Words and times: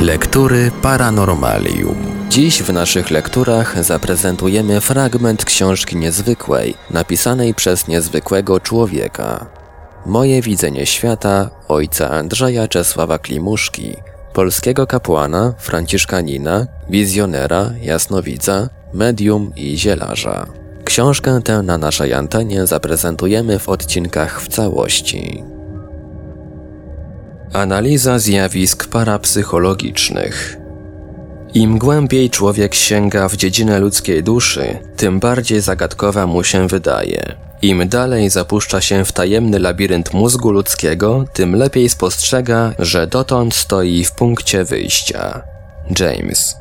Lektury 0.00 0.70
Paranormalium. 0.82 1.96
Dziś 2.28 2.62
w 2.62 2.72
naszych 2.72 3.10
lekturach 3.10 3.84
zaprezentujemy 3.84 4.80
fragment 4.80 5.44
książki 5.44 5.96
niezwykłej, 5.96 6.74
napisanej 6.90 7.54
przez 7.54 7.88
niezwykłego 7.88 8.60
człowieka. 8.60 9.46
Moje 10.06 10.42
widzenie 10.42 10.86
świata 10.86 11.50
ojca 11.68 12.10
Andrzeja 12.10 12.68
Czesława 12.68 13.18
Klimuszki, 13.18 13.96
polskiego 14.32 14.86
kapłana, 14.86 15.54
franciszkanina, 15.58 16.66
wizjonera, 16.90 17.70
jasnowidza, 17.82 18.68
medium 18.94 19.52
i 19.56 19.78
zielarza. 19.78 20.46
Książkę 20.84 21.40
tę 21.44 21.62
na 21.62 21.78
naszej 21.78 22.14
antenie 22.14 22.66
zaprezentujemy 22.66 23.58
w 23.58 23.68
odcinkach 23.68 24.42
w 24.42 24.48
całości. 24.48 25.44
Analiza 27.52 28.18
zjawisk 28.18 28.88
parapsychologicznych. 28.88 30.56
Im 31.54 31.78
głębiej 31.78 32.30
człowiek 32.30 32.74
sięga 32.74 33.28
w 33.28 33.36
dziedzinę 33.36 33.80
ludzkiej 33.80 34.22
duszy, 34.22 34.78
tym 34.96 35.20
bardziej 35.20 35.60
zagadkowa 35.60 36.26
mu 36.26 36.44
się 36.44 36.68
wydaje. 36.68 37.36
Im 37.62 37.88
dalej 37.88 38.30
zapuszcza 38.30 38.80
się 38.80 39.04
w 39.04 39.12
tajemny 39.12 39.58
labirynt 39.58 40.12
mózgu 40.12 40.52
ludzkiego, 40.52 41.24
tym 41.32 41.56
lepiej 41.56 41.88
spostrzega, 41.88 42.72
że 42.78 43.06
dotąd 43.06 43.54
stoi 43.54 44.04
w 44.04 44.12
punkcie 44.12 44.64
wyjścia. 44.64 45.42
James 46.00 46.56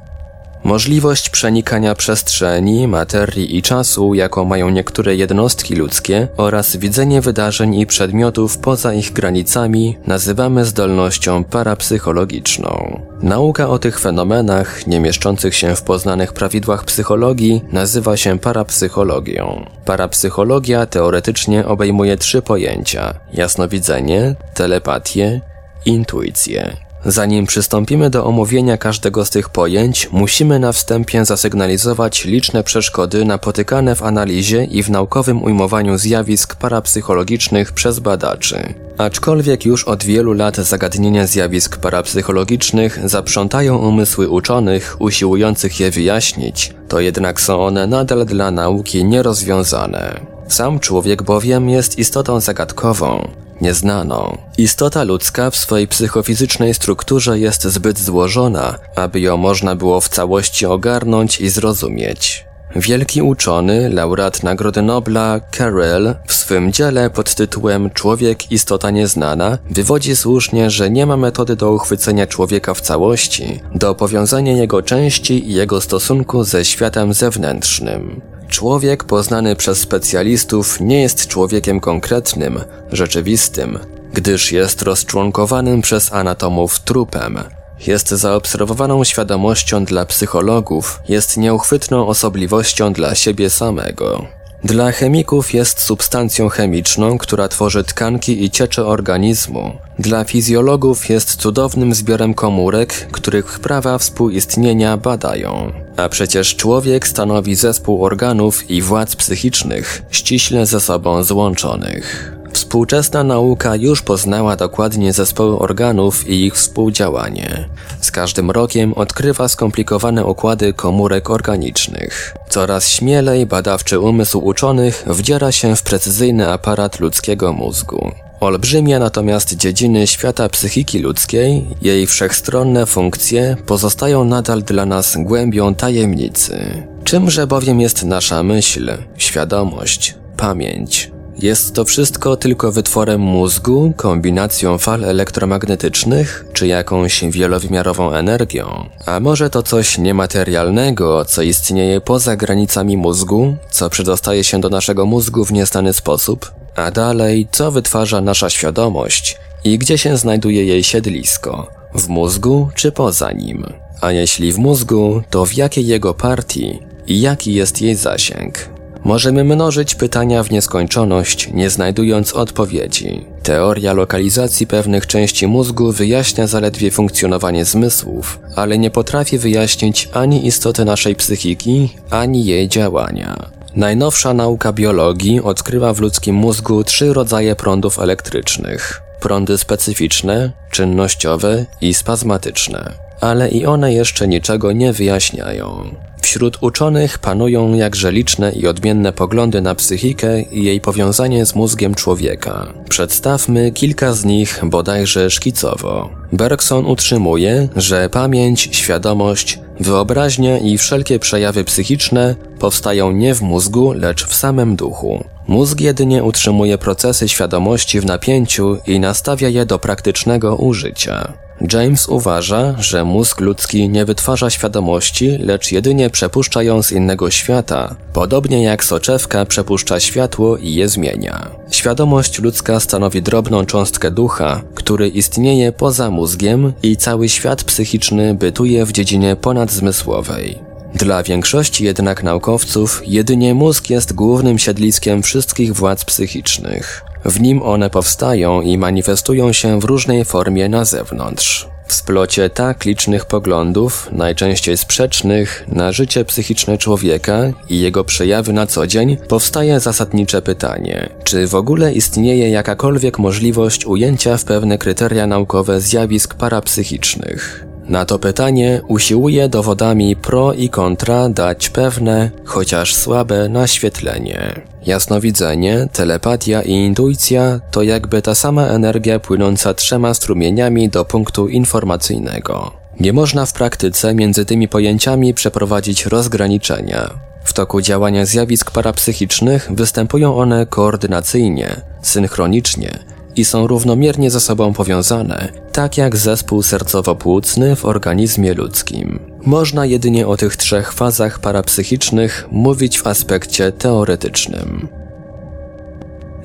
Możliwość 0.63 1.29
przenikania 1.29 1.95
przestrzeni, 1.95 2.87
materii 2.87 3.57
i 3.57 3.61
czasu, 3.61 4.13
jaką 4.13 4.45
mają 4.45 4.69
niektóre 4.69 5.15
jednostki 5.15 5.75
ludzkie, 5.75 6.27
oraz 6.37 6.77
widzenie 6.77 7.21
wydarzeń 7.21 7.75
i 7.75 7.85
przedmiotów 7.85 8.57
poza 8.57 8.93
ich 8.93 9.13
granicami, 9.13 9.97
nazywamy 10.07 10.65
zdolnością 10.65 11.43
parapsychologiczną. 11.43 13.01
Nauka 13.21 13.69
o 13.69 13.79
tych 13.79 13.99
fenomenach, 13.99 14.87
nie 14.87 14.99
mieszczących 14.99 15.55
się 15.55 15.75
w 15.75 15.81
poznanych 15.81 16.33
prawidłach 16.33 16.85
psychologii, 16.85 17.61
nazywa 17.71 18.17
się 18.17 18.39
parapsychologią. 18.39 19.65
Parapsychologia 19.85 20.85
teoretycznie 20.85 21.65
obejmuje 21.65 22.17
trzy 22.17 22.41
pojęcia: 22.41 23.13
jasnowidzenie, 23.33 24.35
telepatię, 24.53 25.41
intuicję. 25.85 26.88
Zanim 27.05 27.45
przystąpimy 27.45 28.09
do 28.09 28.25
omówienia 28.25 28.77
każdego 28.77 29.25
z 29.25 29.29
tych 29.29 29.49
pojęć, 29.49 30.09
musimy 30.11 30.59
na 30.59 30.71
wstępie 30.71 31.25
zasygnalizować 31.25 32.25
liczne 32.25 32.63
przeszkody 32.63 33.25
napotykane 33.25 33.95
w 33.95 34.03
analizie 34.03 34.63
i 34.63 34.83
w 34.83 34.89
naukowym 34.89 35.43
ujmowaniu 35.43 35.97
zjawisk 35.97 36.55
parapsychologicznych 36.55 37.71
przez 37.71 37.99
badaczy. 37.99 38.73
Aczkolwiek 38.97 39.65
już 39.65 39.83
od 39.83 40.03
wielu 40.03 40.33
lat 40.33 40.57
zagadnienia 40.57 41.27
zjawisk 41.27 41.77
parapsychologicznych 41.77 43.09
zaprzątają 43.09 43.77
umysły 43.77 44.29
uczonych 44.29 44.95
usiłujących 44.99 45.79
je 45.79 45.91
wyjaśnić, 45.91 46.73
to 46.87 46.99
jednak 46.99 47.41
są 47.41 47.61
one 47.65 47.87
nadal 47.87 48.25
dla 48.25 48.51
nauki 48.51 49.05
nierozwiązane. 49.05 50.19
Sam 50.47 50.79
człowiek 50.79 51.23
bowiem 51.23 51.69
jest 51.69 51.99
istotą 51.99 52.39
zagadkową, 52.39 53.27
nieznaną. 53.61 54.37
Istota 54.57 55.03
ludzka 55.03 55.49
w 55.49 55.55
swojej 55.55 55.87
psychofizycznej 55.87 56.73
strukturze 56.73 57.39
jest 57.39 57.63
zbyt 57.63 57.99
złożona, 57.99 58.75
aby 58.95 59.19
ją 59.19 59.37
można 59.37 59.75
było 59.75 60.01
w 60.01 60.09
całości 60.09 60.65
ogarnąć 60.65 61.41
i 61.41 61.49
zrozumieć. 61.49 62.49
Wielki 62.75 63.21
uczony, 63.21 63.89
laureat 63.89 64.43
Nagrody 64.43 64.81
Nobla, 64.81 65.39
Carell, 65.57 66.15
w 66.27 66.33
swym 66.33 66.73
dziele 66.73 67.09
pod 67.09 67.35
tytułem 67.35 67.89
Człowiek 67.89 68.51
istota 68.51 68.91
nieznana, 68.91 69.57
wywodzi 69.69 70.15
słusznie, 70.15 70.69
że 70.69 70.89
nie 70.89 71.05
ma 71.05 71.17
metody 71.17 71.55
do 71.55 71.71
uchwycenia 71.71 72.27
człowieka 72.27 72.73
w 72.73 72.81
całości, 72.81 73.59
do 73.75 73.95
powiązania 73.95 74.53
jego 74.53 74.81
części 74.81 75.49
i 75.49 75.53
jego 75.53 75.81
stosunku 75.81 76.43
ze 76.43 76.65
światem 76.65 77.13
zewnętrznym. 77.13 78.21
Człowiek 78.49 79.03
poznany 79.03 79.55
przez 79.55 79.79
specjalistów 79.79 80.79
nie 80.81 81.01
jest 81.01 81.27
człowiekiem 81.27 81.79
konkretnym, 81.79 82.59
rzeczywistym, 82.91 83.79
gdyż 84.13 84.51
jest 84.51 84.81
rozczłonkowanym 84.81 85.81
przez 85.81 86.13
anatomów 86.13 86.79
trupem. 86.79 87.39
Jest 87.87 88.09
zaobserwowaną 88.09 89.03
świadomością 89.03 89.85
dla 89.85 90.05
psychologów, 90.05 90.99
jest 91.09 91.37
nieuchwytną 91.37 92.07
osobliwością 92.07 92.93
dla 92.93 93.15
siebie 93.15 93.49
samego. 93.49 94.25
Dla 94.63 94.91
chemików 94.91 95.53
jest 95.53 95.81
substancją 95.81 96.49
chemiczną, 96.49 97.17
która 97.17 97.47
tworzy 97.47 97.83
tkanki 97.83 98.43
i 98.43 98.49
ciecze 98.49 98.85
organizmu. 98.85 99.71
Dla 99.99 100.23
fizjologów 100.23 101.09
jest 101.09 101.35
cudownym 101.35 101.93
zbiorem 101.93 102.33
komórek, 102.33 103.07
których 103.11 103.59
prawa 103.59 103.97
współistnienia 103.97 104.97
badają. 104.97 105.71
A 106.03 106.09
przecież 106.09 106.55
człowiek 106.55 107.07
stanowi 107.07 107.55
zespół 107.55 108.05
organów 108.05 108.71
i 108.71 108.81
władz 108.81 109.15
psychicznych, 109.15 110.01
ściśle 110.11 110.65
ze 110.65 110.79
sobą 110.79 111.23
złączonych. 111.23 112.38
Współczesna 112.53 113.23
nauka 113.23 113.75
już 113.75 114.01
poznała 114.01 114.55
dokładnie 114.55 115.13
zespoły 115.13 115.59
organów 115.59 116.27
i 116.27 116.45
ich 116.45 116.55
współdziałanie. 116.55 117.69
Z 118.01 118.11
każdym 118.11 118.51
rokiem 118.51 118.93
odkrywa 118.93 119.47
skomplikowane 119.47 120.25
układy 120.25 120.73
komórek 120.73 121.29
organicznych. 121.29 122.35
Coraz 122.49 122.89
śmielej 122.89 123.45
badawczy 123.45 123.99
umysł 123.99 124.39
uczonych 124.39 125.03
wdziera 125.07 125.51
się 125.51 125.75
w 125.75 125.83
precyzyjny 125.83 126.51
aparat 126.51 126.99
ludzkiego 126.99 127.53
mózgu. 127.53 128.11
Olbrzymie 128.39 128.99
natomiast 128.99 129.55
dziedziny 129.55 130.07
świata 130.07 130.49
psychiki 130.49 130.99
ludzkiej, 130.99 131.65
jej 131.81 132.07
wszechstronne 132.07 132.85
funkcje 132.85 133.57
pozostają 133.65 134.23
nadal 134.23 134.63
dla 134.63 134.85
nas 134.85 135.17
głębią 135.17 135.75
tajemnicy. 135.75 136.83
Czymże 137.03 137.47
bowiem 137.47 137.81
jest 137.81 138.03
nasza 138.03 138.43
myśl, 138.43 138.91
świadomość, 139.17 140.15
pamięć? 140.37 141.11
Jest 141.41 141.73
to 141.73 141.85
wszystko 141.85 142.37
tylko 142.37 142.71
wytworem 142.71 143.21
mózgu, 143.21 143.93
kombinacją 143.95 144.77
fal 144.77 145.05
elektromagnetycznych, 145.05 146.45
czy 146.53 146.67
jakąś 146.67 147.23
wielowymiarową 147.23 148.13
energią? 148.13 148.89
A 149.05 149.19
może 149.19 149.49
to 149.49 149.63
coś 149.63 149.97
niematerialnego, 149.97 151.25
co 151.25 151.41
istnieje 151.41 152.01
poza 152.01 152.35
granicami 152.35 152.97
mózgu, 152.97 153.55
co 153.69 153.89
przedostaje 153.89 154.43
się 154.43 154.61
do 154.61 154.69
naszego 154.69 155.05
mózgu 155.05 155.45
w 155.45 155.51
nieznany 155.51 155.93
sposób? 155.93 156.51
A 156.75 156.91
dalej, 156.91 157.47
co 157.51 157.71
wytwarza 157.71 158.21
nasza 158.21 158.49
świadomość 158.49 159.37
i 159.63 159.77
gdzie 159.77 159.97
się 159.97 160.17
znajduje 160.17 160.65
jej 160.65 160.83
siedlisko? 160.83 161.67
W 161.95 162.07
mózgu 162.07 162.69
czy 162.75 162.91
poza 162.91 163.31
nim? 163.31 163.65
A 164.01 164.11
jeśli 164.11 164.51
w 164.51 164.57
mózgu, 164.57 165.21
to 165.29 165.45
w 165.45 165.53
jakiej 165.53 165.87
jego 165.87 166.13
partii 166.13 166.79
i 167.07 167.21
jaki 167.21 167.53
jest 167.53 167.81
jej 167.81 167.95
zasięg? 167.95 168.78
Możemy 169.03 169.43
mnożyć 169.43 169.95
pytania 169.95 170.43
w 170.43 170.51
nieskończoność, 170.51 171.49
nie 171.53 171.69
znajdując 171.69 172.33
odpowiedzi. 172.33 173.25
Teoria 173.43 173.93
lokalizacji 173.93 174.67
pewnych 174.67 175.07
części 175.07 175.47
mózgu 175.47 175.91
wyjaśnia 175.91 176.47
zaledwie 176.47 176.91
funkcjonowanie 176.91 177.65
zmysłów, 177.65 178.39
ale 178.55 178.77
nie 178.77 178.91
potrafi 178.91 179.37
wyjaśnić 179.37 180.09
ani 180.13 180.47
istoty 180.47 180.85
naszej 180.85 181.15
psychiki, 181.15 181.89
ani 182.09 182.45
jej 182.45 182.69
działania. 182.69 183.49
Najnowsza 183.75 184.33
nauka 184.33 184.73
biologii 184.73 185.41
odkryła 185.41 185.93
w 185.93 185.99
ludzkim 185.99 186.35
mózgu 186.35 186.83
trzy 186.83 187.13
rodzaje 187.13 187.55
prądów 187.55 187.99
elektrycznych: 187.99 189.01
prądy 189.19 189.57
specyficzne, 189.57 190.51
czynnościowe 190.71 191.65
i 191.81 191.93
spazmatyczne. 191.93 192.91
Ale 193.21 193.49
i 193.49 193.65
one 193.65 193.93
jeszcze 193.93 194.27
niczego 194.27 194.71
nie 194.71 194.93
wyjaśniają. 194.93 195.95
Wśród 196.21 196.57
uczonych 196.61 197.19
panują 197.19 197.73
jakże 197.73 198.11
liczne 198.11 198.51
i 198.51 198.67
odmienne 198.67 199.13
poglądy 199.13 199.61
na 199.61 199.75
psychikę 199.75 200.41
i 200.41 200.63
jej 200.63 200.81
powiązanie 200.81 201.45
z 201.45 201.55
mózgiem 201.55 201.95
człowieka. 201.95 202.73
Przedstawmy 202.89 203.71
kilka 203.71 204.13
z 204.13 204.25
nich 204.25 204.61
bodajże 204.63 205.29
szkicowo. 205.29 206.09
Bergson 206.33 206.85
utrzymuje, 206.85 207.67
że 207.75 208.09
pamięć, 208.09 208.69
świadomość, 208.71 209.59
wyobraźnia 209.79 210.57
i 210.57 210.77
wszelkie 210.77 211.19
przejawy 211.19 211.63
psychiczne 211.63 212.35
powstają 212.59 213.11
nie 213.11 213.35
w 213.35 213.41
mózgu, 213.41 213.93
lecz 213.93 214.25
w 214.25 214.35
samym 214.35 214.75
duchu. 214.75 215.23
Mózg 215.47 215.81
jedynie 215.81 216.23
utrzymuje 216.23 216.77
procesy 216.77 217.29
świadomości 217.29 217.99
w 217.99 218.05
napięciu 218.05 218.77
i 218.87 218.99
nastawia 218.99 219.49
je 219.49 219.65
do 219.65 219.79
praktycznego 219.79 220.55
użycia. 220.55 221.33
James 221.73 222.07
uważa, 222.07 222.75
że 222.79 223.03
mózg 223.03 223.39
ludzki 223.39 223.89
nie 223.89 224.05
wytwarza 224.05 224.49
świadomości, 224.49 225.37
lecz 225.39 225.71
jedynie 225.71 226.09
przepuszcza 226.09 226.63
ją 226.63 226.83
z 226.83 226.91
innego 226.91 227.31
świata, 227.31 227.95
podobnie 228.13 228.63
jak 228.63 228.83
soczewka 228.83 229.45
przepuszcza 229.45 229.99
światło 229.99 230.57
i 230.57 230.73
je 230.73 230.89
zmienia. 230.89 231.49
Świadomość 231.71 232.39
ludzka 232.39 232.79
stanowi 232.79 233.21
drobną 233.21 233.65
cząstkę 233.65 234.11
ducha, 234.11 234.61
który 234.75 235.07
istnieje 235.07 235.71
poza 235.71 236.11
mózgiem 236.11 236.73
i 236.83 236.97
cały 236.97 237.29
świat 237.29 237.63
psychiczny 237.63 238.33
bytuje 238.33 238.85
w 238.85 238.91
dziedzinie 238.91 239.35
ponadzmysłowej. 239.35 240.69
Dla 240.95 241.23
większości 241.23 241.83
jednak 241.83 242.23
naukowców 242.23 243.01
jedynie 243.05 243.53
mózg 243.53 243.89
jest 243.89 244.13
głównym 244.13 244.59
siedliskiem 244.59 245.23
wszystkich 245.23 245.73
władz 245.73 246.05
psychicznych. 246.05 247.08
W 247.25 247.41
nim 247.41 247.63
one 247.63 247.89
powstają 247.89 248.61
i 248.61 248.77
manifestują 248.77 249.53
się 249.53 249.79
w 249.79 249.83
różnej 249.83 250.25
formie 250.25 250.69
na 250.69 250.85
zewnątrz. 250.85 251.67
W 251.87 251.93
splocie 251.93 252.49
tak 252.49 252.85
licznych 252.85 253.25
poglądów, 253.25 254.09
najczęściej 254.11 254.77
sprzecznych, 254.77 255.65
na 255.67 255.91
życie 255.91 256.25
psychiczne 256.25 256.77
człowieka 256.77 257.39
i 257.69 257.79
jego 257.79 258.03
przejawy 258.03 258.53
na 258.53 258.67
co 258.67 258.87
dzień, 258.87 259.17
powstaje 259.17 259.79
zasadnicze 259.79 260.41
pytanie: 260.41 261.09
czy 261.23 261.47
w 261.47 261.55
ogóle 261.55 261.93
istnieje 261.93 262.49
jakakolwiek 262.49 263.19
możliwość 263.19 263.85
ujęcia 263.85 264.37
w 264.37 264.43
pewne 264.43 264.77
kryteria 264.77 265.27
naukowe 265.27 265.81
zjawisk 265.81 266.35
parapsychicznych? 266.35 267.68
Na 267.89 268.05
to 268.05 268.19
pytanie 268.19 268.81
usiłuje 268.87 269.49
dowodami 269.49 270.15
pro 270.15 270.53
i 270.53 270.69
kontra 270.69 271.29
dać 271.29 271.69
pewne, 271.69 272.31
chociaż 272.45 272.95
słabe, 272.95 273.49
naświetlenie. 273.49 274.61
Jasnowidzenie, 274.85 275.87
telepatia 275.93 276.61
i 276.61 276.71
intuicja 276.71 277.59
to 277.71 277.83
jakby 277.83 278.21
ta 278.21 278.35
sama 278.35 278.67
energia 278.67 279.19
płynąca 279.19 279.73
trzema 279.73 280.13
strumieniami 280.13 280.89
do 280.89 281.05
punktu 281.05 281.47
informacyjnego. 281.47 282.71
Nie 282.99 283.13
można 283.13 283.45
w 283.45 283.53
praktyce 283.53 284.13
między 284.13 284.45
tymi 284.45 284.67
pojęciami 284.67 285.33
przeprowadzić 285.33 286.05
rozgraniczenia. 286.05 287.09
W 287.43 287.53
toku 287.53 287.81
działania 287.81 288.25
zjawisk 288.25 288.71
parapsychicznych 288.71 289.67
występują 289.71 290.37
one 290.37 290.65
koordynacyjnie, 290.65 291.81
synchronicznie, 292.01 292.99
i 293.35 293.45
są 293.45 293.67
równomiernie 293.67 294.31
ze 294.31 294.39
sobą 294.39 294.73
powiązane, 294.73 295.47
tak 295.71 295.97
jak 295.97 296.17
zespół 296.17 296.61
sercowo-płucny 296.61 297.75
w 297.75 297.85
organizmie 297.85 298.53
ludzkim. 298.53 299.19
Można 299.45 299.85
jedynie 299.85 300.27
o 300.27 300.37
tych 300.37 300.55
trzech 300.55 300.93
fazach 300.93 301.39
parapsychicznych 301.39 302.47
mówić 302.51 303.01
w 303.01 303.07
aspekcie 303.07 303.71
teoretycznym. 303.71 304.87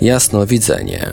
Jasnowidzenie. 0.01 1.13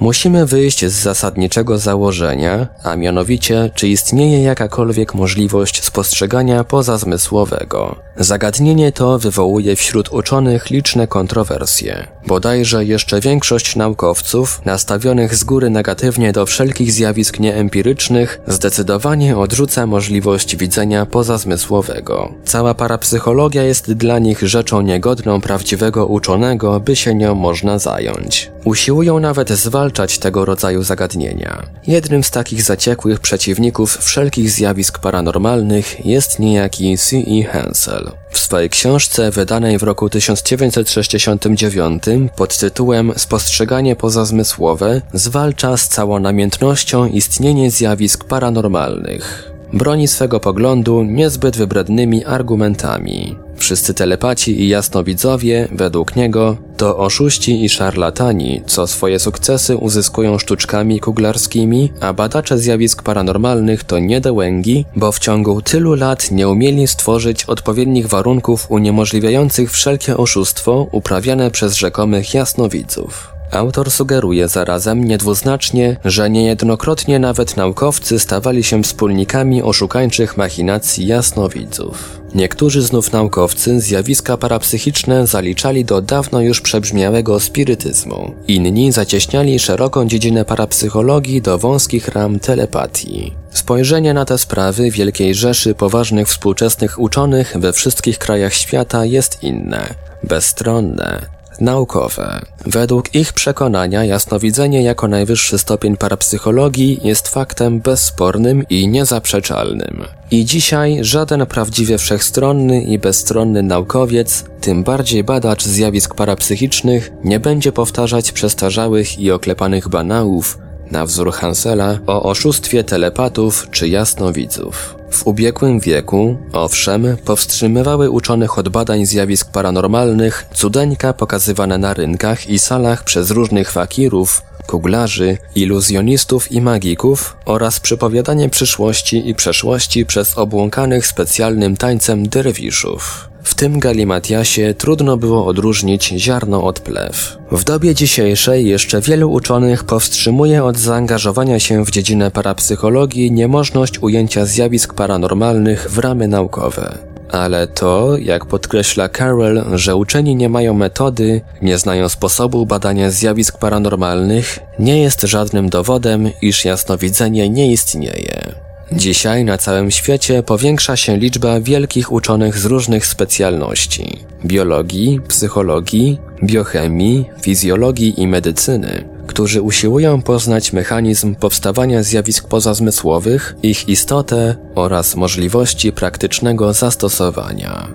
Musimy 0.00 0.46
wyjść 0.46 0.86
z 0.86 0.92
zasadniczego 0.92 1.78
założenia, 1.78 2.68
a 2.82 2.96
mianowicie, 2.96 3.70
czy 3.74 3.88
istnieje 3.88 4.42
jakakolwiek 4.42 5.14
możliwość 5.14 5.84
spostrzegania 5.84 6.64
pozazmysłowego. 6.64 7.96
Zagadnienie 8.16 8.92
to 8.92 9.18
wywołuje 9.18 9.76
wśród 9.76 10.12
uczonych 10.12 10.70
liczne 10.70 11.06
kontrowersje. 11.06 12.06
Bodajże 12.26 12.84
jeszcze 12.84 13.20
większość 13.20 13.76
naukowców, 13.76 14.60
nastawionych 14.64 15.34
z 15.34 15.44
góry 15.44 15.70
negatywnie 15.70 16.32
do 16.32 16.46
wszelkich 16.46 16.92
zjawisk 16.92 17.38
nieempirycznych, 17.38 18.40
zdecydowanie 18.46 19.36
odrzuca 19.36 19.86
możliwość 19.86 20.56
widzenia 20.56 21.06
pozazmysłowego. 21.06 22.32
Cała 22.44 22.74
parapsychologia 22.74 23.62
jest 23.62 23.92
dla 23.92 24.18
nich 24.18 24.42
rzeczą 24.42 24.80
niegodną 24.80 25.40
prawdziwego 25.40 26.06
uczonego, 26.06 26.80
by 26.80 26.96
się 26.96 27.14
nią 27.14 27.34
można 27.34 27.78
zająć. 27.78 28.50
Usiłują 28.64 29.20
nawet 29.20 29.50
zwalczać 29.50 30.18
tego 30.18 30.44
rodzaju 30.44 30.82
zagadnienia. 30.82 31.62
Jednym 31.86 32.24
z 32.24 32.30
takich 32.30 32.62
zaciekłych 32.62 33.20
przeciwników 33.20 33.96
wszelkich 33.96 34.50
zjawisk 34.50 34.98
paranormalnych 34.98 36.06
jest 36.06 36.38
niejaki 36.38 36.98
C.E. 36.98 37.44
Hansel. 37.44 38.11
W 38.32 38.38
swojej 38.38 38.70
książce 38.70 39.30
wydanej 39.30 39.78
w 39.78 39.82
roku 39.82 40.10
1969 40.10 42.02
pod 42.36 42.58
tytułem 42.58 43.12
Spostrzeganie 43.16 43.96
pozazmysłowe 43.96 45.00
zwalcza 45.14 45.76
z 45.76 45.88
całą 45.88 46.20
namiętnością 46.20 47.06
istnienie 47.06 47.70
zjawisk 47.70 48.24
paranormalnych 48.24 49.52
broni 49.72 50.08
swego 50.08 50.40
poglądu 50.40 51.02
niezbyt 51.02 51.56
wybrednymi 51.56 52.24
argumentami. 52.24 53.36
Wszyscy 53.62 53.94
telepaci 53.94 54.60
i 54.60 54.68
jasnowidzowie, 54.68 55.68
według 55.72 56.16
niego, 56.16 56.56
to 56.76 56.98
oszuści 56.98 57.64
i 57.64 57.68
szarlatani, 57.68 58.62
co 58.66 58.86
swoje 58.86 59.18
sukcesy 59.18 59.76
uzyskują 59.76 60.38
sztuczkami 60.38 61.00
kuglarskimi, 61.00 61.92
a 62.00 62.12
badacze 62.12 62.58
zjawisk 62.58 63.02
paranormalnych 63.02 63.84
to 63.84 63.98
niedołęgi, 63.98 64.84
bo 64.96 65.12
w 65.12 65.18
ciągu 65.18 65.62
tylu 65.62 65.94
lat 65.94 66.30
nie 66.30 66.48
umieli 66.48 66.86
stworzyć 66.86 67.44
odpowiednich 67.44 68.08
warunków 68.08 68.70
uniemożliwiających 68.70 69.72
wszelkie 69.72 70.16
oszustwo 70.16 70.86
uprawiane 70.92 71.50
przez 71.50 71.76
rzekomych 71.76 72.34
jasnowidzów. 72.34 73.31
Autor 73.52 73.90
sugeruje 73.90 74.48
zarazem 74.48 75.04
niedwuznacznie, 75.04 75.96
że 76.04 76.30
niejednokrotnie 76.30 77.18
nawet 77.18 77.56
naukowcy 77.56 78.18
stawali 78.18 78.64
się 78.64 78.82
wspólnikami 78.82 79.62
oszukańczych 79.62 80.36
machinacji 80.36 81.06
jasnowidzów. 81.06 82.20
Niektórzy 82.34 82.82
znów 82.82 83.12
naukowcy 83.12 83.80
zjawiska 83.80 84.36
parapsychiczne 84.36 85.26
zaliczali 85.26 85.84
do 85.84 86.02
dawno 86.02 86.40
już 86.40 86.60
przebrzmiałego 86.60 87.40
spirytyzmu. 87.40 88.34
Inni 88.48 88.92
zacieśniali 88.92 89.58
szeroką 89.58 90.06
dziedzinę 90.06 90.44
parapsychologii 90.44 91.42
do 91.42 91.58
wąskich 91.58 92.08
ram 92.08 92.38
telepatii. 92.40 93.34
Spojrzenie 93.50 94.14
na 94.14 94.24
te 94.24 94.38
sprawy 94.38 94.90
Wielkiej 94.90 95.34
Rzeszy 95.34 95.74
poważnych 95.74 96.28
współczesnych 96.28 96.98
uczonych 96.98 97.56
we 97.58 97.72
wszystkich 97.72 98.18
krajach 98.18 98.54
świata 98.54 99.04
jest 99.04 99.42
inne, 99.42 99.94
bezstronne, 100.22 101.20
naukowe. 101.60 102.40
Według 102.66 103.14
ich 103.14 103.32
przekonania 103.32 104.04
jasnowidzenie 104.04 104.82
jako 104.82 105.08
najwyższy 105.08 105.58
stopień 105.58 105.96
parapsychologii 105.96 107.00
jest 107.02 107.28
faktem 107.28 107.80
bezspornym 107.80 108.64
i 108.70 108.88
niezaprzeczalnym. 108.88 110.04
I 110.30 110.44
dzisiaj 110.44 110.98
żaden 111.04 111.46
prawdziwie 111.46 111.98
wszechstronny 111.98 112.82
i 112.82 112.98
bezstronny 112.98 113.62
naukowiec, 113.62 114.44
tym 114.60 114.84
bardziej 114.84 115.24
badacz 115.24 115.64
zjawisk 115.64 116.14
parapsychicznych, 116.14 117.12
nie 117.24 117.40
będzie 117.40 117.72
powtarzać 117.72 118.32
przestarzałych 118.32 119.18
i 119.18 119.30
oklepanych 119.30 119.88
banałów, 119.88 120.58
na 120.92 121.06
wzór 121.06 121.32
Hansela, 121.32 121.98
o 122.06 122.22
oszustwie 122.22 122.84
telepatów 122.84 123.68
czy 123.70 123.88
jasnowidzów. 123.88 124.94
W 125.10 125.26
ubiegłym 125.26 125.80
wieku, 125.80 126.36
owszem, 126.52 127.16
powstrzymywały 127.24 128.10
uczonych 128.10 128.58
od 128.58 128.68
badań 128.68 129.06
zjawisk 129.06 129.50
paranormalnych 129.50 130.46
cudeńka 130.54 131.12
pokazywane 131.12 131.78
na 131.78 131.94
rynkach 131.94 132.46
i 132.46 132.58
salach 132.58 133.04
przez 133.04 133.30
różnych 133.30 133.70
fakirów, 133.70 134.42
kuglarzy, 134.66 135.38
iluzjonistów 135.54 136.52
i 136.52 136.60
magików 136.60 137.36
oraz 137.44 137.80
przypowiadanie 137.80 138.50
przyszłości 138.50 139.28
i 139.28 139.34
przeszłości 139.34 140.06
przez 140.06 140.38
obłąkanych 140.38 141.06
specjalnym 141.06 141.76
tańcem 141.76 142.28
derwiszów. 142.28 143.31
W 143.42 143.54
tym 143.54 143.78
galimatiasie 143.78 144.74
trudno 144.74 145.16
było 145.16 145.46
odróżnić 145.46 146.08
ziarno 146.08 146.64
od 146.64 146.80
plew. 146.80 147.38
W 147.52 147.64
dobie 147.64 147.94
dzisiejszej 147.94 148.66
jeszcze 148.66 149.00
wielu 149.00 149.32
uczonych 149.32 149.84
powstrzymuje 149.84 150.64
od 150.64 150.78
zaangażowania 150.78 151.60
się 151.60 151.84
w 151.84 151.90
dziedzinę 151.90 152.30
parapsychologii 152.30 153.32
niemożność 153.32 154.02
ujęcia 154.02 154.44
zjawisk 154.44 154.94
paranormalnych 154.94 155.90
w 155.90 155.98
ramy 155.98 156.28
naukowe. 156.28 156.98
Ale 157.30 157.66
to, 157.66 158.16
jak 158.16 158.46
podkreśla 158.46 159.08
Carroll, 159.08 159.64
że 159.74 159.96
uczeni 159.96 160.36
nie 160.36 160.48
mają 160.48 160.74
metody, 160.74 161.40
nie 161.62 161.78
znają 161.78 162.08
sposobu 162.08 162.66
badania 162.66 163.10
zjawisk 163.10 163.58
paranormalnych, 163.58 164.58
nie 164.78 165.02
jest 165.02 165.20
żadnym 165.20 165.68
dowodem, 165.68 166.30
iż 166.42 166.64
jasnowidzenie 166.64 167.48
nie 167.48 167.72
istnieje. 167.72 168.54
Dzisiaj 168.96 169.44
na 169.44 169.58
całym 169.58 169.90
świecie 169.90 170.42
powiększa 170.42 170.96
się 170.96 171.16
liczba 171.16 171.60
wielkich 171.60 172.12
uczonych 172.12 172.58
z 172.58 172.64
różnych 172.64 173.06
specjalności 173.06 174.18
biologii, 174.44 175.20
psychologii, 175.28 176.18
biochemii, 176.44 177.24
fizjologii 177.42 178.20
i 178.20 178.26
medycyny, 178.26 179.04
którzy 179.26 179.62
usiłują 179.62 180.22
poznać 180.22 180.72
mechanizm 180.72 181.34
powstawania 181.34 182.02
zjawisk 182.02 182.48
pozazmysłowych, 182.48 183.56
ich 183.62 183.88
istotę 183.88 184.56
oraz 184.74 185.16
możliwości 185.16 185.92
praktycznego 185.92 186.72
zastosowania. 186.72 187.88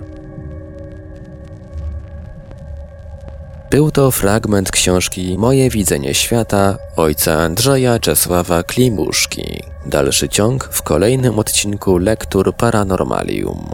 Był 3.70 3.90
to 3.90 4.10
fragment 4.10 4.70
książki 4.70 5.36
Moje 5.38 5.70
widzenie 5.70 6.14
świata 6.14 6.78
ojca 6.96 7.32
Andrzeja 7.32 7.98
Czesława 7.98 8.62
Klimuszki. 8.62 9.62
Dalszy 9.88 10.28
ciąg 10.28 10.64
w 10.64 10.82
kolejnym 10.82 11.38
odcinku 11.38 11.98
Lektur 11.98 12.54
Paranormalium. 12.54 13.68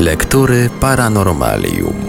Lektury 0.00 0.70
Paranormalium. 0.80 2.07